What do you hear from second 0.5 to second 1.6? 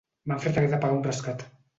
hagué de pagar un rescat.